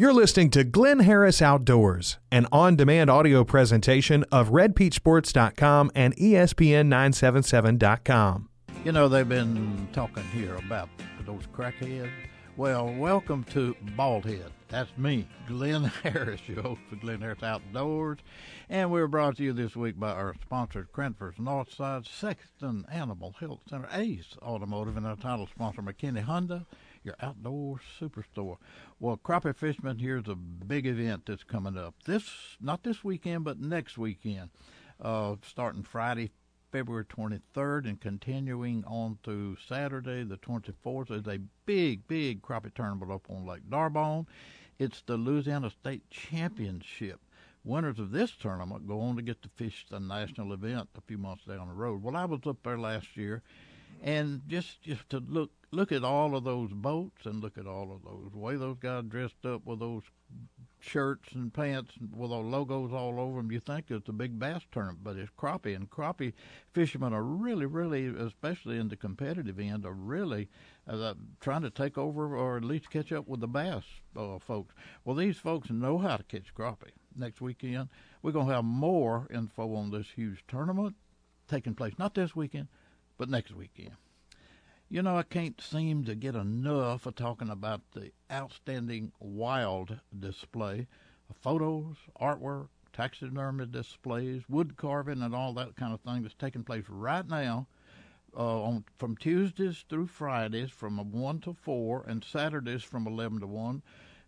You're 0.00 0.14
listening 0.14 0.48
to 0.52 0.64
Glynn 0.64 1.00
Harris 1.00 1.42
Outdoors, 1.42 2.16
an 2.32 2.46
on 2.50 2.74
demand 2.74 3.10
audio 3.10 3.44
presentation 3.44 4.24
of 4.32 4.48
RedPeachSports.com 4.48 5.90
and 5.94 6.16
ESPN977.com. 6.16 8.48
You 8.82 8.92
know, 8.92 9.08
they've 9.08 9.28
been 9.28 9.86
talking 9.92 10.22
here 10.32 10.54
about 10.54 10.88
those 11.26 11.42
crackheads. 11.54 12.08
Well, 12.56 12.94
welcome 12.94 13.44
to 13.52 13.76
Baldhead. 13.94 14.48
That's 14.68 14.88
me, 14.96 15.28
Glynn 15.46 15.84
Harris, 16.02 16.48
your 16.48 16.62
host 16.62 16.80
for 16.88 16.96
Glynn 16.96 17.20
Harris 17.20 17.42
Outdoors. 17.42 18.20
And 18.70 18.90
we're 18.90 19.06
brought 19.06 19.36
to 19.36 19.42
you 19.42 19.52
this 19.52 19.76
week 19.76 20.00
by 20.00 20.12
our 20.12 20.34
sponsor, 20.40 20.88
Cranford's 20.90 21.36
Northside 21.36 22.08
Sexton 22.08 22.86
Animal 22.90 23.34
Health 23.38 23.60
Center, 23.68 23.90
Ace 23.92 24.34
Automotive, 24.40 24.96
and 24.96 25.06
our 25.06 25.16
title 25.16 25.46
sponsor, 25.46 25.82
McKinney 25.82 26.22
Honda 26.22 26.64
your 27.02 27.14
outdoor 27.20 27.80
superstore. 28.00 28.56
Well, 28.98 29.16
crappie 29.16 29.56
fishermen, 29.56 29.98
here's 29.98 30.28
a 30.28 30.34
big 30.34 30.86
event 30.86 31.26
that's 31.26 31.44
coming 31.44 31.76
up. 31.76 31.94
This, 32.04 32.56
not 32.60 32.82
this 32.82 33.02
weekend, 33.02 33.44
but 33.44 33.58
next 33.58 33.96
weekend, 33.96 34.50
uh, 35.00 35.36
starting 35.42 35.82
Friday, 35.82 36.30
February 36.70 37.04
23rd, 37.04 37.88
and 37.88 38.00
continuing 38.00 38.84
on 38.86 39.18
to 39.24 39.56
Saturday, 39.66 40.22
the 40.24 40.36
24th. 40.36 41.10
Is 41.10 41.26
a 41.26 41.40
big, 41.66 42.06
big 42.06 42.42
crappie 42.42 42.74
tournament 42.74 43.10
up 43.10 43.26
on 43.30 43.46
Lake 43.46 43.68
D'Arbonne. 43.68 44.26
It's 44.78 45.02
the 45.02 45.16
Louisiana 45.16 45.70
State 45.70 46.08
Championship. 46.10 47.20
Winners 47.64 47.98
of 47.98 48.12
this 48.12 48.30
tournament 48.30 48.86
go 48.86 49.00
on 49.00 49.16
to 49.16 49.22
get 49.22 49.42
to 49.42 49.50
fish 49.50 49.84
the 49.90 50.00
national 50.00 50.52
event 50.54 50.88
a 50.96 51.00
few 51.02 51.18
months 51.18 51.44
down 51.44 51.68
the 51.68 51.74
road. 51.74 52.02
Well, 52.02 52.16
I 52.16 52.24
was 52.24 52.40
up 52.46 52.62
there 52.62 52.78
last 52.78 53.16
year, 53.16 53.42
and 54.02 54.40
just 54.46 54.80
just 54.80 55.08
to 55.10 55.18
look 55.18 55.50
look 55.72 55.92
at 55.92 56.04
all 56.04 56.34
of 56.34 56.44
those 56.44 56.72
boats 56.72 57.26
and 57.26 57.40
look 57.40 57.56
at 57.56 57.66
all 57.66 57.92
of 57.92 58.02
those 58.02 58.32
way 58.34 58.56
those 58.56 58.78
guys 58.80 59.04
dressed 59.04 59.44
up 59.44 59.64
with 59.64 59.78
those 59.78 60.02
shirts 60.80 61.32
and 61.32 61.52
pants 61.52 61.92
with 62.16 62.30
those 62.30 62.44
logos 62.44 62.92
all 62.92 63.20
over 63.20 63.40
them. 63.40 63.52
You 63.52 63.60
think 63.60 63.90
it's 63.90 64.08
a 64.08 64.12
big 64.12 64.38
bass 64.38 64.62
tournament, 64.72 65.04
but 65.04 65.16
it's 65.16 65.30
crappie, 65.38 65.76
and 65.76 65.90
crappie 65.90 66.32
fishermen 66.72 67.12
are 67.12 67.22
really, 67.22 67.66
really, 67.66 68.06
especially 68.06 68.78
in 68.78 68.88
the 68.88 68.96
competitive 68.96 69.60
end, 69.60 69.84
are 69.84 69.92
really 69.92 70.48
uh, 70.88 71.14
trying 71.40 71.62
to 71.62 71.70
take 71.70 71.98
over 71.98 72.36
or 72.36 72.56
at 72.56 72.64
least 72.64 72.90
catch 72.90 73.12
up 73.12 73.28
with 73.28 73.40
the 73.40 73.48
bass 73.48 73.84
uh, 74.16 74.38
folks. 74.38 74.74
Well, 75.04 75.16
these 75.16 75.36
folks 75.36 75.70
know 75.70 75.98
how 75.98 76.16
to 76.16 76.24
catch 76.24 76.54
crappie. 76.54 76.92
Next 77.14 77.40
weekend, 77.40 77.88
we're 78.22 78.32
to 78.32 78.44
have 78.46 78.64
more 78.64 79.26
info 79.32 79.74
on 79.74 79.90
this 79.90 80.06
huge 80.14 80.44
tournament 80.48 80.96
taking 81.48 81.74
place, 81.74 81.94
not 81.98 82.14
this 82.14 82.34
weekend, 82.34 82.68
but 83.18 83.28
next 83.28 83.52
weekend. 83.52 83.96
You 84.92 85.02
know, 85.02 85.16
I 85.16 85.22
can't 85.22 85.60
seem 85.60 86.02
to 86.06 86.16
get 86.16 86.34
enough 86.34 87.06
of 87.06 87.14
talking 87.14 87.48
about 87.48 87.80
the 87.92 88.10
outstanding 88.28 89.12
wild 89.20 90.00
display 90.18 90.88
photos, 91.32 91.94
artwork, 92.20 92.70
taxidermy 92.92 93.66
displays, 93.66 94.42
wood 94.48 94.76
carving, 94.76 95.22
and 95.22 95.32
all 95.32 95.54
that 95.54 95.76
kind 95.76 95.94
of 95.94 96.00
thing 96.00 96.22
that's 96.22 96.34
taking 96.34 96.64
place 96.64 96.86
right 96.88 97.28
now 97.28 97.68
uh, 98.36 98.62
on 98.62 98.84
from 98.98 99.16
Tuesdays 99.16 99.84
through 99.88 100.08
Fridays 100.08 100.72
from 100.72 101.12
1 101.12 101.38
to 101.42 101.54
4 101.54 102.04
and 102.08 102.24
Saturdays 102.24 102.82
from 102.82 103.06
11 103.06 103.38
to 103.42 103.46
1. 103.46 103.82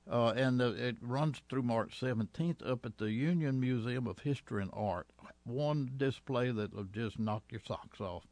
Uh, 0.09 0.29
and 0.37 0.63
uh, 0.63 0.75
it 0.75 0.97
runs 1.01 1.43
through 1.49 1.63
March 1.63 1.99
17th 2.01 2.65
up 2.65 2.87
at 2.87 2.99
the 2.99 3.11
Union 3.11 3.59
Museum 3.59 4.07
of 4.07 4.21
History 4.21 4.63
and 4.63 4.71
Art. 4.73 5.09
One 5.43 5.91
display 5.97 6.53
that 6.53 6.73
will 6.73 6.85
just 6.85 7.19
knock 7.19 7.43
your 7.51 7.63
socks 7.67 8.01
off 8.01 8.23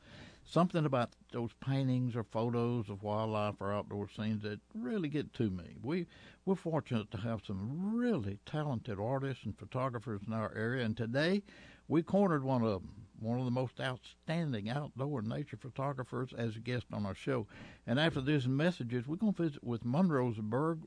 something 0.51 0.85
about 0.85 1.11
those 1.33 1.53
paintings 1.65 2.17
or 2.17 2.25
photos 2.25 2.89
of 2.89 3.05
wildlife 3.05 3.55
or 3.61 3.73
outdoor 3.73 4.09
scenes 4.09 4.43
that 4.43 4.59
really 4.75 5.09
get 5.09 5.33
to 5.35 5.49
me. 5.49 5.77
We 5.81 6.07
we're 6.45 6.57
fortunate 6.57 7.11
to 7.13 7.19
have 7.19 7.43
some 7.47 7.95
really 7.97 8.41
talented 8.45 8.99
artists 8.99 9.45
and 9.45 9.57
photographers 9.57 10.23
in 10.27 10.33
our 10.33 10.53
area, 10.57 10.85
and 10.85 10.97
today 10.97 11.43
we 11.87 12.03
cornered 12.03 12.43
one 12.43 12.63
of 12.63 12.83
them, 12.83 13.07
one 13.21 13.39
of 13.39 13.45
the 13.45 13.51
most 13.53 13.81
outstanding 13.81 14.69
outdoor 14.69 15.23
nature 15.23 15.57
photographers, 15.57 16.33
as 16.37 16.57
a 16.57 16.61
guest 16.61 16.87
on 16.93 17.07
our 17.07 17.15
show. 17.15 17.47
And 17.87 18.01
after 18.01 18.21
these 18.21 18.49
messages, 18.49 19.07
we're 19.07 19.17
going 19.17 19.35
to 19.35 19.43
visit 19.43 19.63
with 19.63 19.85
Monroe's 19.85 20.39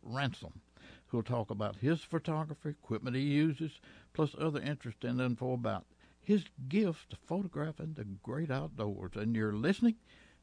Ransom, 0.02 0.62
who'll 1.08 1.24
talk 1.24 1.50
about 1.50 1.78
his 1.78 2.02
photography, 2.02 2.70
equipment 2.70 3.16
he 3.16 3.22
uses, 3.22 3.80
plus 4.14 4.36
other 4.38 4.60
interesting 4.60 5.20
info 5.20 5.54
about 5.54 5.86
his 6.24 6.46
gift 6.68 7.12
to 7.12 7.18
photographing 7.28 7.94
the 7.94 8.06
great 8.24 8.50
outdoors. 8.50 9.12
And 9.16 9.36
you're 9.36 9.54
listening 9.54 9.96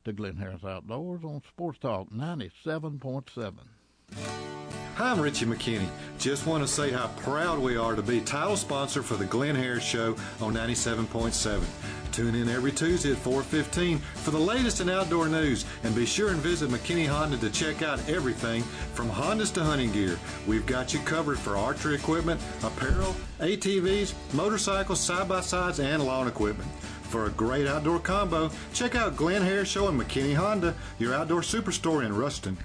to 0.04 0.12
Glynn 0.12 0.36
Harris 0.36 0.64
Outdoors 0.64 1.24
on 1.24 1.42
Sports 1.48 1.78
Talk 1.78 2.10
97.7. 2.10 3.54
Hi, 4.96 5.12
I'm 5.12 5.20
Richie 5.20 5.46
McKinney. 5.46 5.88
Just 6.18 6.46
want 6.46 6.62
to 6.62 6.68
say 6.68 6.90
how 6.90 7.08
proud 7.18 7.58
we 7.58 7.76
are 7.76 7.96
to 7.96 8.02
be 8.02 8.20
title 8.20 8.56
sponsor 8.56 9.02
for 9.02 9.14
the 9.14 9.24
Glynn 9.24 9.56
Harris 9.56 9.84
Show 9.84 10.16
on 10.40 10.52
97.7. 10.52 11.62
Tune 12.12 12.34
in 12.34 12.48
every 12.48 12.72
Tuesday 12.72 13.12
at 13.12 13.18
4:15 13.18 13.98
for 13.98 14.30
the 14.32 14.38
latest 14.38 14.80
in 14.80 14.88
outdoor 14.88 15.28
news, 15.28 15.64
and 15.84 15.94
be 15.94 16.04
sure 16.04 16.30
and 16.30 16.40
visit 16.40 16.70
McKinney 16.70 17.06
Honda 17.06 17.36
to 17.38 17.50
check 17.50 17.82
out 17.82 18.00
everything 18.08 18.62
from 18.94 19.08
Hondas 19.08 19.52
to 19.54 19.62
hunting 19.62 19.92
gear. 19.92 20.18
We've 20.46 20.66
got 20.66 20.92
you 20.92 21.00
covered 21.00 21.38
for 21.38 21.56
archery 21.56 21.94
equipment, 21.94 22.40
apparel, 22.64 23.14
ATVs, 23.38 24.14
motorcycles, 24.32 25.00
side 25.00 25.28
by 25.28 25.40
sides, 25.40 25.78
and 25.78 26.04
lawn 26.04 26.26
equipment. 26.26 26.70
For 27.02 27.26
a 27.26 27.30
great 27.30 27.66
outdoor 27.66 27.98
combo, 27.98 28.50
check 28.72 28.94
out 28.94 29.16
Glynn 29.16 29.42
Harris 29.42 29.68
Show 29.68 29.88
and 29.88 30.00
McKinney 30.00 30.34
Honda, 30.34 30.74
your 30.98 31.14
outdoor 31.14 31.40
superstore 31.40 32.04
in 32.04 32.16
Ruston. 32.16 32.56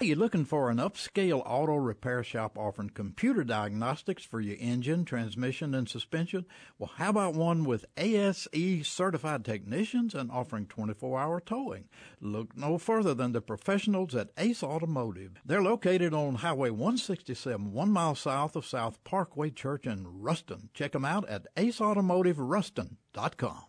Are 0.00 0.04
you 0.04 0.14
looking 0.14 0.44
for 0.44 0.70
an 0.70 0.76
upscale 0.76 1.42
auto 1.44 1.74
repair 1.74 2.22
shop 2.22 2.56
offering 2.56 2.90
computer 2.90 3.42
diagnostics 3.42 4.24
for 4.24 4.40
your 4.40 4.56
engine, 4.60 5.04
transmission, 5.04 5.74
and 5.74 5.88
suspension? 5.88 6.46
Well, 6.78 6.92
how 6.98 7.10
about 7.10 7.34
one 7.34 7.64
with 7.64 7.84
ASE 7.96 8.86
certified 8.86 9.44
technicians 9.44 10.14
and 10.14 10.30
offering 10.30 10.66
24 10.66 11.18
hour 11.18 11.40
towing? 11.40 11.88
Look 12.20 12.56
no 12.56 12.78
further 12.78 13.12
than 13.12 13.32
the 13.32 13.40
professionals 13.40 14.14
at 14.14 14.30
Ace 14.38 14.62
Automotive. 14.62 15.32
They're 15.44 15.60
located 15.60 16.14
on 16.14 16.36
Highway 16.36 16.70
167, 16.70 17.72
one 17.72 17.90
mile 17.90 18.14
south 18.14 18.54
of 18.54 18.64
South 18.64 19.02
Parkway 19.02 19.50
Church 19.50 19.84
in 19.84 20.06
Ruston. 20.06 20.70
Check 20.74 20.92
them 20.92 21.04
out 21.04 21.28
at 21.28 21.52
aceautomotiveruston.com. 21.56 23.64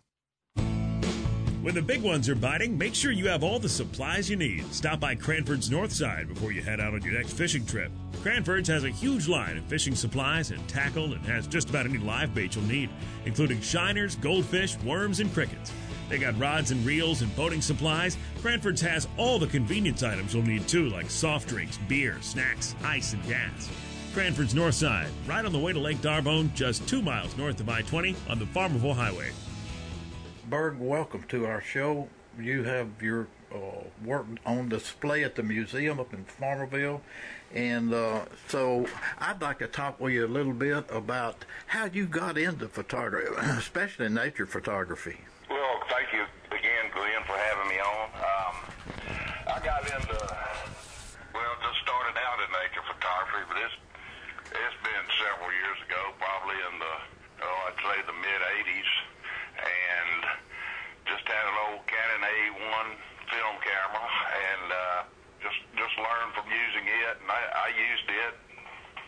When 1.62 1.74
the 1.74 1.82
big 1.82 2.00
ones 2.00 2.26
are 2.30 2.34
biting, 2.34 2.78
make 2.78 2.94
sure 2.94 3.12
you 3.12 3.28
have 3.28 3.44
all 3.44 3.58
the 3.58 3.68
supplies 3.68 4.30
you 4.30 4.36
need. 4.36 4.72
Stop 4.72 4.98
by 4.98 5.14
Cranford's 5.14 5.70
North 5.70 5.92
Side 5.92 6.26
before 6.26 6.52
you 6.52 6.62
head 6.62 6.80
out 6.80 6.94
on 6.94 7.02
your 7.02 7.12
next 7.12 7.34
fishing 7.34 7.66
trip. 7.66 7.92
Cranford's 8.22 8.68
has 8.68 8.84
a 8.84 8.88
huge 8.88 9.28
line 9.28 9.58
of 9.58 9.64
fishing 9.64 9.94
supplies 9.94 10.52
and 10.52 10.66
tackle 10.70 11.12
and 11.12 11.22
has 11.26 11.46
just 11.46 11.68
about 11.68 11.84
any 11.84 11.98
live 11.98 12.34
bait 12.34 12.54
you'll 12.54 12.64
need, 12.64 12.88
including 13.26 13.60
shiners, 13.60 14.16
goldfish, 14.16 14.78
worms, 14.78 15.20
and 15.20 15.30
crickets. 15.34 15.70
They 16.08 16.16
got 16.16 16.38
rods 16.40 16.70
and 16.70 16.84
reels 16.86 17.20
and 17.20 17.34
boating 17.36 17.60
supplies. 17.60 18.16
Cranford's 18.40 18.80
has 18.80 19.06
all 19.18 19.38
the 19.38 19.46
convenience 19.46 20.02
items 20.02 20.32
you'll 20.32 20.44
need 20.44 20.66
too, 20.66 20.88
like 20.88 21.10
soft 21.10 21.46
drinks, 21.46 21.78
beer, 21.88 22.16
snacks, 22.22 22.74
ice, 22.82 23.12
and 23.12 23.22
gas. 23.26 23.68
Cranford's 24.14 24.54
North 24.54 24.76
Side, 24.76 25.10
right 25.26 25.44
on 25.44 25.52
the 25.52 25.58
way 25.58 25.74
to 25.74 25.78
Lake 25.78 26.00
D'Arbonne, 26.00 26.50
just 26.54 26.88
two 26.88 27.02
miles 27.02 27.36
north 27.36 27.60
of 27.60 27.68
I 27.68 27.82
20 27.82 28.16
on 28.30 28.38
the 28.38 28.46
Farmerville 28.46 28.96
Highway. 28.96 29.28
Berg, 30.50 30.80
welcome 30.80 31.22
to 31.28 31.46
our 31.46 31.60
show. 31.60 32.08
You 32.36 32.64
have 32.64 33.00
your 33.00 33.28
uh, 33.54 33.86
work 34.04 34.26
on 34.44 34.68
display 34.68 35.22
at 35.22 35.36
the 35.36 35.44
museum 35.44 36.00
up 36.00 36.12
in 36.12 36.24
Farmerville. 36.24 37.02
And 37.54 37.94
uh, 37.94 38.24
so 38.48 38.84
I'd 39.20 39.40
like 39.40 39.60
to 39.60 39.68
talk 39.68 40.00
with 40.00 40.12
you 40.12 40.26
a 40.26 40.26
little 40.26 40.52
bit 40.52 40.86
about 40.90 41.44
how 41.68 41.84
you 41.84 42.06
got 42.06 42.36
into 42.36 42.66
photography, 42.66 43.30
especially 43.62 44.08
nature 44.08 44.44
photography. 44.44 45.20
Well, 45.48 45.86
thank 45.88 46.10
you 46.12 46.26
again, 46.50 46.90
Glynn, 46.98 47.22
for 47.30 47.38
having 47.38 47.70
me 47.70 47.78
on. 47.78 48.10
Um, 48.18 48.54
I 49.54 49.58
got 49.62 49.86
into, 49.86 50.18
well, 51.30 51.54
just 51.62 51.78
started 51.86 52.18
out 52.26 52.42
in 52.42 52.50
nature 52.58 52.82
photography, 52.90 53.46
but 53.46 53.56
it's, 53.62 53.78
it's 54.50 54.78
been 54.82 55.06
several 55.14 55.54
years 55.62 55.78
ago, 55.86 56.10
probably 56.18 56.58
in 56.58 56.74
the, 56.82 56.94
oh, 57.46 57.70
I'd 57.70 57.78
say 57.86 58.02
the 58.02 58.18
mid 58.18 58.42
80s 58.66 58.90
and 59.60 60.24
just 61.08 61.24
had 61.26 61.44
an 61.44 61.56
old 61.68 61.82
Canon 61.84 62.22
A1 62.22 62.86
film 63.28 63.56
camera 63.60 64.06
and 64.06 64.66
uh, 64.72 65.00
just 65.42 65.60
just 65.76 65.94
learned 65.98 66.32
from 66.32 66.46
using 66.48 66.86
it. 66.86 67.14
And 67.20 67.28
I, 67.28 67.42
I 67.66 67.68
used 67.74 68.08
it, 68.08 68.34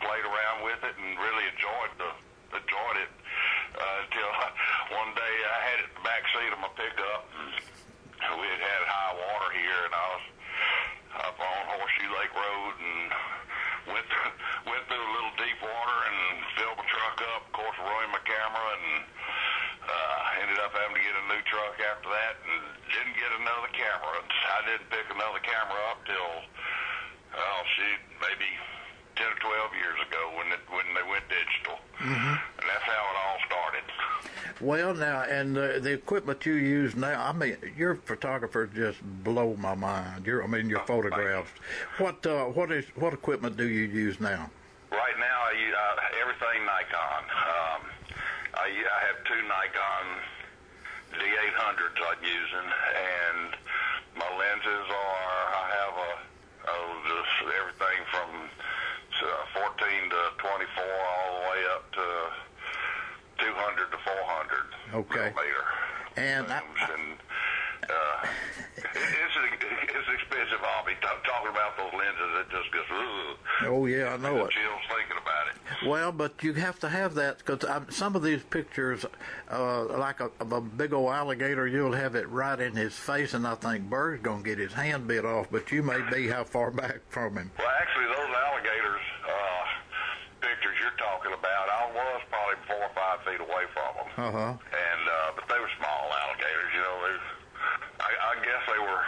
played 0.02 0.24
around 0.26 0.66
with 0.66 0.80
it, 0.82 0.94
and 0.98 1.16
really 1.18 1.46
enjoyed 1.52 1.92
the 1.96 2.10
enjoyed 2.52 2.98
it 3.00 3.12
uh, 3.80 4.04
until 4.04 4.30
one 5.00 5.10
day 5.16 5.34
I 5.40 5.58
had 5.72 5.78
it 5.80 5.88
in 5.88 5.96
the 5.96 6.04
back 6.04 6.22
seat 6.36 6.52
of 6.52 6.60
my 6.60 6.72
pickup. 6.76 7.22
And 8.22 8.38
we 8.38 8.46
had 8.46 8.60
had 8.62 8.80
high 8.86 9.14
water 9.18 9.50
here, 9.56 9.80
and 9.88 9.94
I 9.94 10.06
was 10.14 10.26
up 11.26 11.38
on 11.42 11.60
Horseshoe 11.74 12.10
Lake 12.14 12.34
Road 12.34 12.74
and 12.78 13.02
went 13.90 14.06
through, 14.06 14.32
went 14.70 14.84
through 14.86 15.02
a 15.02 15.12
little 15.16 15.34
deep 15.42 15.58
water 15.58 15.98
and 16.06 16.18
filled 16.54 16.78
my 16.78 16.86
truck 16.86 17.18
up. 17.34 17.50
Of 17.50 17.52
course, 17.56 17.78
ruined 17.82 18.14
my 18.14 18.22
camera 18.22 18.66
and 18.78 19.02
uh, 19.88 20.42
ended 20.42 20.58
up 20.62 20.72
having 20.74 20.94
to 20.98 21.02
get 21.02 21.14
a 21.14 21.24
new 21.30 21.42
truck 21.46 21.74
after 21.82 22.08
that 22.10 22.34
and 22.46 22.54
didn't 22.90 23.16
get 23.18 23.30
another 23.34 23.70
camera. 23.74 24.22
I 24.62 24.70
didn't 24.70 24.90
pick 24.90 25.06
another 25.10 25.40
camera 25.42 25.80
up 25.90 26.04
till, 26.06 26.14
oh, 27.34 27.62
shoot, 27.74 28.00
maybe 28.22 28.46
10 29.16 29.26
or 29.26 29.34
12 29.34 29.74
years 29.74 29.98
ago 30.06 30.22
when 30.38 30.46
it, 30.52 30.62
when 30.70 30.86
they 30.94 31.02
went 31.10 31.24
digital. 31.26 31.78
mm-hmm. 31.98 32.34
and 32.38 32.66
that's 32.70 32.86
how 32.86 33.02
it 33.10 33.16
all 33.18 33.38
started. 33.46 33.84
Well, 34.60 34.94
now, 34.94 35.22
and 35.22 35.58
uh, 35.58 35.80
the 35.80 35.92
equipment 35.92 36.46
you 36.46 36.54
use 36.54 36.94
now, 36.94 37.20
I 37.20 37.32
mean, 37.32 37.56
your 37.76 37.96
photographers 37.96 38.70
just 38.74 39.02
blow 39.24 39.56
my 39.58 39.74
mind. 39.74 40.26
Your, 40.26 40.44
I 40.44 40.46
mean, 40.46 40.70
your 40.70 40.82
oh, 40.82 40.86
photographs. 40.86 41.50
What, 41.98 42.24
uh, 42.24 42.44
what 42.44 42.70
is, 42.70 42.84
what 42.94 43.12
equipment 43.12 43.56
do 43.56 43.68
you 43.68 43.86
use 43.86 44.20
now? 44.20 44.48
Right 44.92 45.18
now, 45.18 45.38
I 45.42 45.52
use 45.58 45.74
uh, 45.74 46.20
everything 46.22 46.62
Nikon. 46.62 47.24
Um, 47.34 47.80
I, 48.54 48.68
I 48.70 48.98
have 49.10 49.18
two 49.26 49.42
Nikon 49.42 50.06
D800s 51.18 51.98
I'm 51.98 52.22
using, 52.22 52.68
and 52.70 53.56
my 54.16 54.28
lenses 54.36 54.86
are 54.88 55.44
I 55.56 55.66
have 55.80 55.96
a 55.96 56.12
oh 56.68 56.88
just 57.08 57.48
everything 57.58 57.98
from 58.12 58.28
uh, 59.24 59.44
14 59.56 60.10
to 60.10 60.20
24 60.36 60.84
all 60.84 61.30
the 61.36 61.42
way 61.48 61.60
up 61.72 61.84
to 61.92 62.06
200 63.44 63.90
to 63.90 63.98
400 63.98 64.81
okay. 64.94 65.32
millimeter. 65.32 65.64
And, 66.16 66.46
I, 66.46 66.60
and 66.60 67.16
uh, 67.88 68.26
it's 68.76 69.36
a, 69.36 69.44
it's 69.96 70.08
an 70.08 70.14
expensive 70.14 70.60
hobby. 70.60 70.92
T- 71.00 71.08
talking 71.24 71.50
about 71.50 71.76
those 71.76 71.92
lenses, 71.92 72.30
it 72.40 72.48
just 72.50 72.72
gets. 72.72 72.86
Ugh. 72.90 73.36
Oh 73.64 73.86
yeah, 73.86 74.14
I 74.14 74.16
know 74.16 74.44
it. 74.44 74.50
Chills 74.50 74.84
thinking 74.88 75.16
about 75.20 75.46
it. 75.48 75.52
Well, 75.88 76.12
but 76.12 76.42
you 76.42 76.52
have 76.54 76.78
to 76.80 76.88
have 76.88 77.14
that 77.14 77.38
because 77.38 77.64
some 77.94 78.14
of 78.14 78.22
these 78.22 78.42
pictures, 78.42 79.04
uh, 79.50 79.84
like 79.98 80.20
a, 80.20 80.30
of 80.40 80.52
a 80.52 80.60
big 80.60 80.92
old 80.92 81.12
alligator, 81.12 81.66
you'll 81.66 81.92
have 81.92 82.14
it 82.14 82.28
right 82.28 82.58
in 82.58 82.76
his 82.76 82.94
face, 82.94 83.34
and 83.34 83.46
I 83.46 83.54
think 83.54 83.88
Berg's 83.88 84.22
gonna 84.22 84.42
get 84.42 84.58
his 84.58 84.72
hand 84.72 85.08
bit 85.08 85.24
off. 85.24 85.48
But 85.50 85.70
you 85.72 85.82
may 85.82 86.00
be 86.10 86.28
how 86.28 86.44
far 86.44 86.70
back 86.70 87.00
from 87.08 87.36
him? 87.36 87.50
Well, 87.58 87.68
actually, 87.80 88.06
those 88.06 88.30
alligators 88.30 89.04
uh, 89.26 89.64
pictures 90.40 90.76
you're 90.80 90.98
talking 90.98 91.32
about, 91.32 91.66
I 91.70 91.90
was 91.94 92.20
probably 92.30 92.58
four 92.66 92.82
or 92.82 92.92
five 92.94 93.18
feet 93.26 93.40
away 93.40 93.64
from 93.74 93.90
them. 93.96 94.08
Uh 94.16 94.32
huh. 94.32 94.52
And 94.58 95.02
uh, 95.08 95.30
but 95.34 95.48
they 95.48 95.58
were 95.58 95.70
small 95.78 96.10
alligators, 96.12 96.70
you 96.74 96.82
know. 96.82 96.96
They, 97.06 97.14
I, 98.02 98.10
I 98.10 98.34
guess 98.42 98.62
they 98.70 98.80
were 98.82 99.02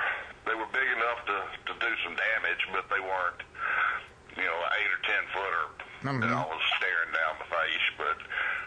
they 0.46 0.54
were 0.58 0.70
big 0.74 0.88
enough 0.90 1.20
to 1.26 1.38
to 1.70 1.72
do 1.78 1.90
some 2.02 2.14
damage, 2.18 2.62
but 2.72 2.86
they 2.90 3.00
weren't, 3.00 3.40
you 4.36 4.46
know, 4.46 4.58
eight 4.78 4.90
or 4.90 5.02
ten 5.06 5.22
Mhm. 6.04 6.20
that 6.20 6.30
I 6.30 6.44
was 6.44 6.60
staring 6.76 7.12
down 7.16 7.34
the 7.40 7.48
face. 7.48 7.86
But 7.96 8.18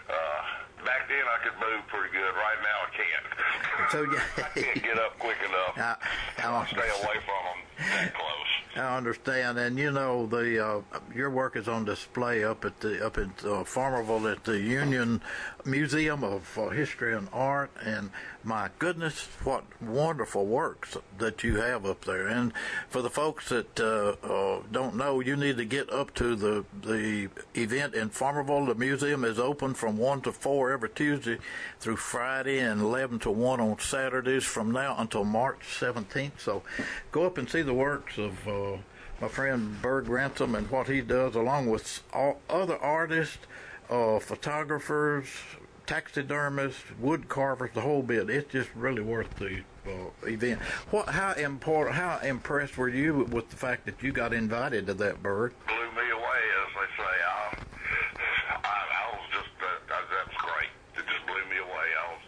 uh, 0.10 0.42
back 0.86 1.08
then 1.08 1.24
I 1.30 1.38
could 1.46 1.54
move 1.62 1.86
pretty 1.88 2.12
good. 2.14 2.34
Right 2.34 2.60
now 2.66 2.78
I 2.86 2.90
can't. 2.98 3.26
So 3.92 4.02
yeah. 4.04 4.20
I 4.38 4.60
can't 4.60 4.84
get 4.84 5.00
up 5.00 5.18
quick 5.20 5.38
enough. 5.48 5.78
I, 5.78 5.96
I'll 6.44 6.56
I, 6.56 6.66
stay 6.66 6.80
away 6.80 7.18
from 7.24 7.42
them 7.46 7.60
that 7.78 8.14
close. 8.14 8.52
I 8.76 8.98
understand, 8.98 9.58
and 9.60 9.78
you 9.80 9.92
know 9.92 10.26
the 10.26 10.66
uh, 10.66 10.82
your 11.18 11.30
work 11.32 11.56
is 11.56 11.68
on 11.68 11.84
display 11.84 12.44
up 12.44 12.64
at 12.64 12.80
the 12.80 13.06
up 13.06 13.18
at 13.18 13.28
uh, 13.44 13.64
Farmerville 13.64 14.32
at 14.32 14.44
the 14.44 14.60
Union 14.60 15.22
Museum 15.66 16.24
of 16.24 16.58
uh, 16.58 16.70
History 16.70 17.16
and 17.16 17.28
Art, 17.34 17.72
and 17.84 18.12
my 18.44 18.70
goodness, 18.78 19.28
what 19.44 19.64
wonderful 19.82 20.46
works 20.46 20.96
that 21.18 21.44
you 21.44 21.58
have 21.58 21.86
up 21.86 22.06
there! 22.06 22.28
And 22.28 22.54
for 22.88 23.02
the 23.02 23.10
folks 23.10 23.50
that 23.50 23.80
uh, 23.80 24.16
uh, 24.26 24.62
don't 24.72 24.96
know, 24.96 25.20
you 25.20 25.36
need 25.36 25.58
to 25.58 25.66
get 25.66 25.92
up 25.92 26.14
to 26.16 26.36
the 26.36 26.66
the 26.82 27.30
event 27.56 27.96
in 27.96 28.10
Farmerville. 28.12 28.68
The 28.68 28.76
museum 28.76 29.26
is 29.26 29.40
open 29.40 29.74
from 29.74 29.98
one 29.98 30.22
to 30.22 30.32
four 30.32 30.72
every 30.72 30.90
Tuesday 30.90 31.40
through 31.80 31.98
Friday, 31.98 32.60
and 32.60 32.82
eleven 32.82 33.18
to 33.20 33.32
one 33.32 33.60
on 33.60 33.80
Saturdays 33.80 34.44
from 34.44 34.72
now 34.72 34.96
until 34.98 35.24
March 35.24 35.78
seventeenth. 35.78 36.40
So, 36.40 36.62
go 37.12 37.26
up 37.26 37.38
and 37.38 37.50
see 37.50 37.64
the 37.64 37.74
works 37.74 38.18
of. 38.18 38.48
My 39.20 39.28
friend 39.28 39.82
Berg 39.82 40.08
Ransom 40.10 40.54
and 40.56 40.70
what 40.70 40.88
he 40.88 41.02
does, 41.02 41.36
along 41.36 41.70
with 41.70 42.04
all 42.14 42.40
other 42.50 42.78
artists, 42.78 43.40
uh, 43.90 44.20
photographers, 44.20 45.28
taxidermists, 45.88 46.84
wood 47.00 47.28
carvers, 47.28 47.72
the 47.74 47.82
whole 47.82 48.04
bit. 48.04 48.30
It's 48.30 48.52
just 48.52 48.70
really 48.76 49.02
worth 49.02 49.34
the 49.38 49.64
uh, 49.88 50.28
event. 50.28 50.62
What? 50.92 51.10
How 51.10 51.34
important? 51.34 51.96
How 51.96 52.20
impressed 52.20 52.78
were 52.78 52.90
you 52.90 53.26
with 53.32 53.50
the 53.50 53.56
fact 53.56 53.86
that 53.86 54.04
you 54.04 54.12
got 54.12 54.34
invited 54.34 54.86
to 54.88 54.94
that, 54.96 55.24
Berg? 55.24 55.54
blew 55.66 55.76
me 55.96 56.12
away, 56.12 56.42
as 56.62 56.70
they 56.76 56.90
say. 57.02 57.16
I, 57.26 57.58
I, 58.52 58.78
I 59.02 59.04
was 59.16 59.26
just, 59.34 59.56
uh, 59.64 59.66
that 59.88 60.28
was 60.28 60.38
great. 60.44 60.70
It 61.00 61.10
just 61.10 61.26
blew 61.26 61.42
me 61.50 61.58
away. 61.58 61.88
I 61.96 62.06
was 62.14 62.24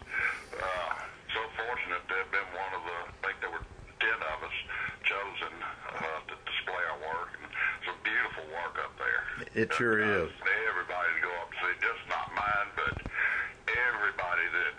uh, 0.58 0.90
so 1.36 1.40
fortunate 1.54 2.02
to 2.08 2.14
have 2.18 2.30
been 2.32 2.50
one 2.56 2.72
of 2.74 2.82
the, 2.82 2.98
I 3.12 3.20
think 3.28 3.36
there 3.44 3.52
were 3.52 3.66
10 4.00 4.08
of 4.10 4.38
us 4.42 4.56
chosen 5.04 5.52
uh, 5.60 6.20
to 6.32 6.34
display 6.48 6.82
our 6.96 7.00
work. 7.04 7.36
And 7.44 7.52
some 7.84 7.98
beautiful 8.00 8.48
work 8.56 8.80
up 8.80 8.96
there. 8.96 9.29
It 9.54 9.72
sure 9.74 10.02
Uh, 10.02 10.24
is. 10.26 10.30
Everybody 10.68 11.08
to 11.16 11.20
go 11.24 11.32
up 11.40 11.48
and 11.50 11.58
see, 11.60 11.74
just 11.84 12.02
not 12.08 12.28
mine, 12.36 12.68
but 12.76 12.94
everybody 13.70 14.46
that 14.52 14.74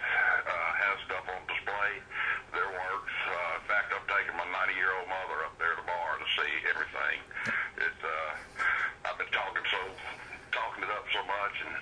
uh, 0.48 0.72
has 0.82 0.96
stuff 1.08 1.26
on 1.30 1.42
display, 1.50 1.92
their 2.54 2.70
works. 2.70 3.16
Uh, 3.28 3.60
in 3.62 3.64
fact, 3.68 3.90
I'm 3.96 4.06
taking 4.10 4.36
my 4.38 4.48
90 4.48 4.76
year 4.78 4.92
old 4.96 5.08
mother 5.10 5.44
up 5.48 5.56
there 5.58 5.76
tomorrow 5.80 6.16
to 6.20 6.28
see 6.38 6.52
everything. 6.72 7.18
It's 7.82 8.02
uh, 8.04 9.10
I've 9.10 9.18
been 9.18 9.32
talking 9.34 9.66
so, 9.72 9.82
talking 10.54 10.84
it 10.86 10.92
up 10.94 11.06
so 11.14 11.22
much, 11.26 11.56
and 11.66 11.76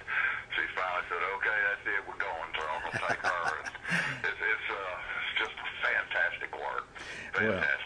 she 0.56 0.64
finally 0.76 1.06
said, 1.12 1.22
"Okay, 1.42 1.58
that's 1.68 1.86
it, 1.90 2.02
we're 2.08 2.22
going." 2.22 2.50
So 2.56 2.64
I'm 2.64 2.82
gonna 2.88 3.02
take 3.06 3.22
her. 3.24 3.44
And 3.60 3.70
it's 4.30 4.40
it's 4.40 4.68
uh, 4.72 4.96
it's 5.20 5.34
just 5.46 5.56
fantastic 5.84 6.52
work, 6.56 6.86
Well, 7.36 7.60
fantastic. 7.60 7.79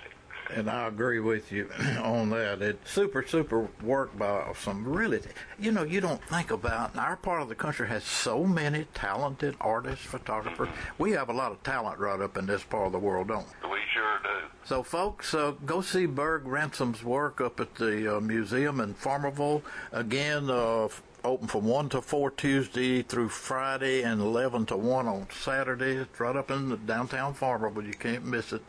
And 0.55 0.69
I 0.69 0.87
agree 0.87 1.19
with 1.19 1.51
you 1.51 1.69
on 2.03 2.29
that. 2.29 2.61
It's 2.61 2.91
super, 2.91 3.25
super 3.25 3.67
work 3.81 4.17
by 4.17 4.53
some 4.55 4.87
really, 4.87 5.21
you 5.59 5.71
know, 5.71 5.83
you 5.83 5.99
don't 5.99 6.23
think 6.25 6.51
about, 6.51 6.95
our 6.95 7.15
part 7.15 7.41
of 7.41 7.49
the 7.49 7.55
country 7.55 7.87
has 7.87 8.03
so 8.03 8.43
many 8.43 8.85
talented 8.93 9.55
artists, 9.59 10.05
photographers. 10.05 10.69
We 10.97 11.11
have 11.11 11.29
a 11.29 11.33
lot 11.33 11.51
of 11.51 11.63
talent 11.63 11.99
right 11.99 12.19
up 12.19 12.37
in 12.37 12.45
this 12.45 12.63
part 12.63 12.85
of 12.87 12.91
the 12.91 12.99
world, 12.99 13.29
don't 13.29 13.47
we? 13.63 13.77
Sure 13.93 14.19
do. 14.23 14.47
So, 14.65 14.81
folks, 14.81 15.33
uh, 15.33 15.53
go 15.65 15.81
see 15.81 16.07
Berg 16.07 16.45
Ransom's 16.45 17.03
work 17.03 17.39
up 17.39 17.59
at 17.59 17.75
the 17.75 18.17
uh, 18.17 18.19
museum 18.19 18.79
in 18.79 18.95
Farmerville. 18.95 19.61
Again, 19.91 20.49
uh, 20.49 20.87
open 21.23 21.47
from 21.47 21.65
1 21.65 21.89
to 21.89 22.01
4 22.01 22.31
Tuesday 22.31 23.03
through 23.03 23.29
Friday 23.29 24.01
and 24.01 24.19
11 24.19 24.65
to 24.67 24.77
1 24.77 25.07
on 25.07 25.27
Saturday. 25.31 25.97
It's 25.97 26.19
right 26.19 26.35
up 26.35 26.49
in 26.49 26.69
the 26.69 26.77
downtown 26.77 27.35
Farmerville. 27.35 27.85
You 27.85 27.93
can't 27.93 28.25
miss 28.25 28.51
it. 28.51 28.63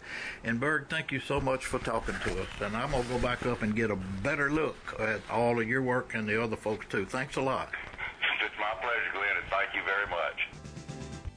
And, 0.44 0.60
Berg, 0.60 0.88
thank 0.90 1.10
you 1.10 1.20
so 1.20 1.40
much 1.40 1.64
for 1.64 1.78
talking 1.78 2.16
to 2.24 2.42
us. 2.42 2.48
And 2.60 2.76
I'm 2.76 2.90
going 2.90 3.04
to 3.04 3.08
go 3.08 3.18
back 3.18 3.46
up 3.46 3.62
and 3.62 3.74
get 3.74 3.90
a 3.90 3.96
better 3.96 4.50
look 4.50 4.76
at 5.00 5.20
all 5.30 5.58
of 5.58 5.66
your 5.66 5.82
work 5.82 6.14
and 6.14 6.28
the 6.28 6.42
other 6.42 6.56
folks, 6.56 6.86
too. 6.90 7.06
Thanks 7.06 7.36
a 7.36 7.42
lot. 7.42 7.70
It's 8.44 8.54
my 8.60 8.74
pleasure, 8.80 9.12
Glynn, 9.14 9.36
and 9.42 9.50
thank 9.50 9.74
you 9.74 9.82
very 9.84 10.06
much. 10.08 10.63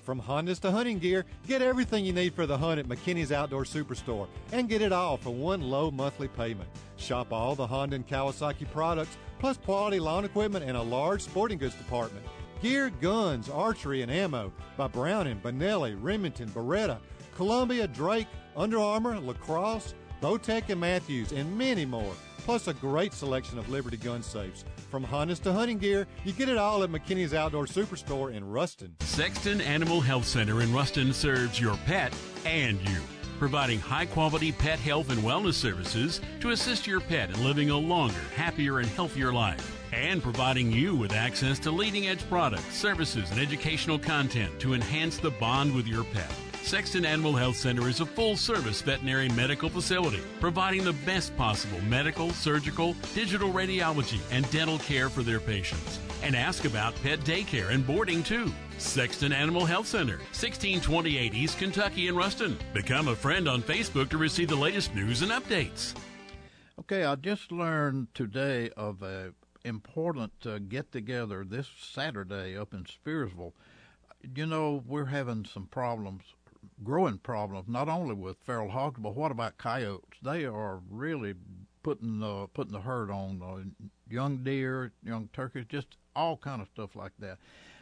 From 0.08 0.22
Hondas 0.22 0.62
to 0.62 0.72
hunting 0.72 1.00
gear, 1.00 1.26
get 1.50 1.62
everything 1.62 2.06
you 2.06 2.14
need 2.14 2.34
for 2.34 2.46
the 2.46 2.58
hunt 2.58 2.80
at 2.80 2.88
McKinney's 2.88 3.34
Outdoor 3.34 3.66
Superstore 3.66 4.30
and 4.54 4.70
get 4.70 4.82
it 4.82 4.94
all 4.94 5.18
for 5.18 5.32
one 5.32 5.60
low 5.60 5.92
monthly 5.92 6.30
payment. 6.30 6.70
Shop 6.96 7.34
all 7.34 7.56
the 7.56 7.68
Honda 7.68 7.98
and 7.98 8.08
Kawasaki 8.08 8.72
products, 8.72 9.18
plus 9.38 9.58
quality 9.58 10.00
lawn 10.00 10.24
equipment 10.24 10.64
and 10.64 10.78
a 10.78 10.82
large 10.82 11.22
sporting 11.22 11.58
goods 11.58 11.76
department. 11.76 12.26
Gear, 12.62 12.90
guns, 13.02 13.50
archery, 13.50 14.02
and 14.02 14.10
ammo 14.10 14.54
by 14.78 14.88
Browning, 14.88 15.42
Benelli, 15.42 15.98
Remington, 16.00 16.48
Beretta, 16.52 17.00
Columbia, 17.36 17.86
Drake, 17.86 18.28
Under 18.56 18.80
Armour, 18.80 19.20
Lacrosse, 19.20 19.94
Bowtech, 20.22 20.70
and 20.70 20.80
Mathews, 20.80 21.32
and 21.32 21.58
many 21.58 21.86
more. 21.86 22.14
Plus 22.40 22.68
a 22.68 22.74
great 22.74 23.14
selection 23.14 23.60
of 23.60 23.70
Liberty 23.70 23.98
gun 23.98 24.24
safes. 24.24 24.64
From 24.90 25.06
Hondas 25.06 25.42
to 25.44 25.52
hunting 25.52 25.78
gear, 25.78 26.08
you 26.24 26.32
get 26.32 26.48
it 26.48 26.58
all 26.58 26.82
at 26.82 26.90
McKinney's 26.90 27.34
Outdoor 27.34 27.66
Superstore 27.66 28.34
in 28.34 28.50
Ruston. 28.50 28.96
Sexton 29.02 29.60
Animal 29.60 30.00
Health 30.00 30.26
Center 30.26 30.62
in 30.62 30.74
Ruston 30.74 31.12
serves 31.12 31.60
your 31.60 31.76
pet 31.86 32.14
and 32.46 32.80
you, 32.88 33.02
providing 33.38 33.82
high 33.82 34.06
quality 34.06 34.54
pet 34.54 34.80
health 34.80 35.10
and 35.10 35.20
wellness 35.24 35.56
services 35.56 36.22
to 36.40 36.52
assist 36.52 36.88
your 36.88 37.02
pet 37.02 37.30
in 37.30 37.44
living 37.44 37.70
a 37.70 37.78
longer, 37.78 38.16
happier, 38.34 38.80
and 38.80 38.88
healthier 38.88 39.34
life. 39.34 39.74
And 39.92 40.24
providing 40.24 40.72
you 40.72 40.96
with 40.96 41.14
access 41.14 41.60
to 41.60 41.72
leading 41.72 42.08
edge 42.08 42.28
products, 42.30 42.76
services, 42.76 43.30
and 43.32 43.40
educational 43.40 44.00
content 44.00 44.58
to 44.60 44.74
enhance 44.74 45.18
the 45.18 45.32
bond 45.32 45.76
with 45.76 45.88
your 45.88 46.04
pet. 46.06 46.32
Sexton 46.64 47.06
Animal 47.06 47.34
Health 47.34 47.56
Center 47.56 47.88
is 47.88 48.02
a 48.02 48.06
full 48.06 48.36
service 48.36 48.82
veterinary 48.82 49.30
medical 49.30 49.70
facility 49.70 50.22
providing 50.40 50.84
the 50.84 50.94
best 50.94 51.36
possible 51.38 51.80
medical, 51.82 52.32
surgical, 52.32 52.94
digital 53.14 53.52
radiology, 53.52 54.20
and 54.32 54.50
dental 54.52 54.78
care 54.80 55.10
for 55.10 55.24
their 55.24 55.40
patients. 55.40 56.00
And 56.24 56.36
ask 56.36 56.66
about 56.66 56.94
pet 57.04 57.20
daycare 57.22 57.70
and 57.70 57.86
boarding 57.86 58.24
too. 58.24 58.52
Sexton 58.78 59.32
Animal 59.32 59.66
Health 59.66 59.88
Center, 59.88 60.18
1628 60.18 61.34
East 61.34 61.58
Kentucky 61.58 62.08
in 62.08 62.16
Ruston. 62.16 62.58
Become 62.74 63.08
a 63.08 63.16
friend 63.16 63.48
on 63.48 63.62
Facebook 63.62 64.10
to 64.10 64.18
receive 64.18 64.50
the 64.50 64.56
latest 64.56 64.94
news 64.94 65.22
and 65.22 65.32
updates. 65.32 65.94
Okay, 66.80 67.04
I 67.04 67.16
just 67.16 67.52
learned 67.52 68.14
today 68.14 68.70
of 68.78 69.02
a 69.02 69.34
important 69.66 70.32
uh, 70.46 70.60
get 70.60 70.92
together 70.92 71.44
this 71.44 71.70
Saturday 71.80 72.58
up 72.58 72.74
in 72.74 72.86
Spearsville. 72.86 73.54
You 74.36 74.46
know, 74.46 74.84
we're 74.86 75.06
having 75.06 75.46
some 75.46 75.66
problems, 75.68 76.24
growing 76.84 77.18
problems, 77.18 77.68
not 77.68 77.90
only 77.90 78.14
with 78.14 78.38
feral 78.46 78.70
hogs, 78.70 79.00
but 79.00 79.16
what 79.16 79.32
about 79.32 79.58
coyotes? 79.58 80.20
They 80.22 80.46
are 80.46 80.82
really 80.90 81.34
putting 81.84 82.22
uh, 82.22 82.48
putting 82.54 82.74
the 82.74 82.82
herd 82.82 83.10
on 83.10 83.42
uh, 83.42 83.86
young 84.10 84.44
deer, 84.44 84.92
young 85.04 85.30
turkeys, 85.34 85.66
just 85.70 85.98
all 86.16 86.38
kind 86.38 86.62
of 86.62 86.68
stuff 86.68 86.96
like 86.96 87.14
that. 87.20 87.38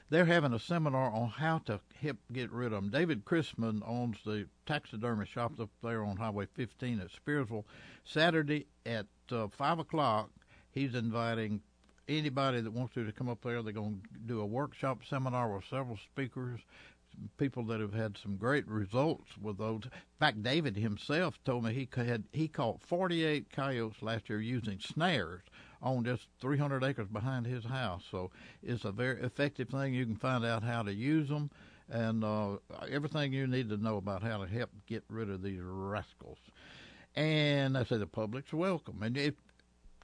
They're 0.10 0.26
having 0.26 0.54
a 0.54 0.60
seminar 0.60 1.10
on 1.10 1.30
how 1.30 1.60
to 1.66 1.80
help 2.00 2.18
get 2.32 2.52
rid 2.52 2.68
of 2.68 2.84
them. 2.84 2.92
David 2.92 3.26
Chrisman 3.26 3.82
owns 3.88 4.18
the 4.24 4.48
taxidermy 4.68 5.26
shop 5.26 5.60
up 5.60 5.72
there 5.82 6.04
on 6.04 6.18
Highway 6.18 6.48
15 6.54 7.00
at 7.00 7.08
Spearsville. 7.08 7.64
Saturday 8.04 8.68
at 8.86 9.08
uh, 9.32 9.48
five 9.48 9.80
o'clock, 9.80 10.30
he's 10.72 10.94
inviting 10.94 11.62
anybody 12.08 12.62
that 12.62 12.72
wants 12.72 12.94
to 12.94 13.04
to 13.04 13.12
come 13.12 13.30
up 13.30 13.42
there. 13.44 13.64
They're 13.64 13.74
going 13.74 14.04
to 14.14 14.20
do 14.20 14.42
a 14.42 14.46
workshop 14.46 15.02
seminar 15.10 15.52
with 15.52 15.66
several 15.66 15.98
speakers 15.98 16.62
people 17.38 17.64
that 17.66 17.80
have 17.80 17.94
had 17.94 18.18
some 18.18 18.38
great 18.38 18.68
results 18.68 19.38
with 19.42 19.58
those. 19.58 19.84
In 19.86 19.92
fact, 20.20 20.44
David 20.44 20.78
himself 20.78 21.38
told 21.44 21.64
me 21.64 21.74
he 21.74 21.90
had 21.96 22.24
he 22.32 22.48
caught 22.48 22.82
48 22.82 23.50
coyotes 23.50 24.02
last 24.02 24.30
year 24.30 24.42
using 24.42 24.80
snares 24.80 25.42
on 25.82 26.04
just 26.04 26.28
300 26.42 26.84
acres 26.84 27.08
behind 27.08 27.46
his 27.46 27.66
house. 27.66 28.04
So 28.10 28.32
it's 28.64 28.86
a 28.86 28.92
very 28.92 29.22
effective 29.22 29.70
thing. 29.70 29.94
You 29.94 30.06
can 30.06 30.16
find 30.16 30.46
out 30.46 30.64
how 30.64 30.84
to 30.84 30.94
use 30.94 31.30
them 31.30 31.52
and 31.90 32.24
uh, 32.24 32.58
everything 32.90 33.32
you 33.34 33.48
need 33.48 33.70
to 33.70 33.78
know 33.78 33.98
about 33.98 34.24
how 34.24 34.44
to 34.44 34.48
help 34.48 34.72
get 34.88 35.04
rid 35.10 35.30
of 35.30 35.44
these 35.44 35.62
rascals. 35.62 36.40
And 37.16 37.78
I 37.78 37.84
say 37.84 37.98
the 37.98 38.08
public's 38.08 38.52
welcome. 38.52 39.02
And 39.04 39.18
if, 39.18 39.36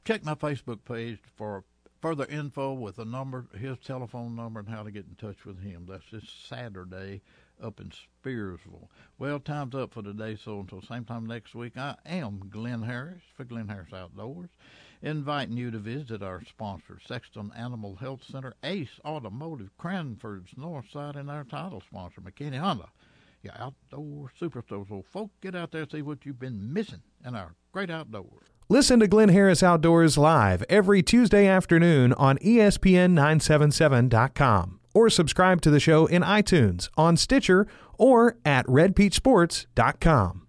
check 0.05 0.23
my 0.23 0.35
Facebook 0.35 0.79
page 0.85 1.19
for 1.35 1.63
further 2.01 2.25
info 2.25 2.73
with 2.73 2.95
the 2.95 3.05
number, 3.05 3.45
his 3.57 3.77
telephone 3.77 4.35
number, 4.35 4.59
and 4.59 4.69
how 4.69 4.81
to 4.81 4.91
get 4.91 5.05
in 5.05 5.15
touch 5.15 5.45
with 5.45 5.61
him. 5.61 5.85
That's 5.87 6.09
this 6.11 6.27
Saturday 6.47 7.21
up 7.61 7.79
in 7.79 7.91
Spearsville. 7.91 8.87
Well, 9.19 9.39
time's 9.39 9.75
up 9.75 9.93
for 9.93 10.01
today, 10.01 10.35
so 10.35 10.59
until 10.59 10.81
same 10.81 11.05
time 11.05 11.27
next 11.27 11.53
week, 11.53 11.77
I 11.77 11.95
am 12.05 12.49
Glynn 12.49 12.81
Harris 12.81 13.21
for 13.37 13.43
Glynn 13.43 13.67
Harris 13.67 13.93
Outdoors, 13.93 14.49
inviting 15.03 15.57
you 15.57 15.69
to 15.69 15.77
visit 15.77 16.23
our 16.23 16.43
sponsor, 16.43 16.99
Sexton 17.05 17.51
Animal 17.55 17.95
Health 17.95 18.23
Center, 18.23 18.55
Ace 18.63 18.99
Automotive, 19.05 19.69
Cranford's 19.77 20.57
North 20.57 20.89
Side, 20.89 21.15
and 21.15 21.29
our 21.29 21.43
title 21.43 21.81
sponsor, 21.81 22.21
McKinney 22.21 22.57
Honda. 22.57 22.89
Your 23.43 23.53
outdoor 23.57 24.31
superstore. 24.39 24.87
So, 24.87 25.03
folks, 25.11 25.33
get 25.41 25.55
out 25.55 25.71
there 25.71 25.81
and 25.81 25.91
see 25.91 26.01
what 26.01 26.25
you've 26.25 26.39
been 26.39 26.73
missing 26.73 27.01
in 27.25 27.35
our 27.35 27.55
great 27.71 27.89
outdoors. 27.89 28.50
Listen 28.71 28.99
to 29.01 29.07
Glynn 29.07 29.27
Harris 29.27 29.61
Outdoors 29.61 30.17
live 30.17 30.63
every 30.69 31.03
Tuesday 31.03 31.45
afternoon 31.45 32.13
on 32.13 32.37
ESPN977.com 32.37 34.79
or 34.93 35.09
subscribe 35.09 35.59
to 35.59 35.69
the 35.69 35.81
show 35.81 36.05
in 36.05 36.21
iTunes, 36.21 36.87
on 36.95 37.17
Stitcher, 37.17 37.67
or 37.97 38.37
at 38.45 38.65
redpeachsports.com. 38.67 40.40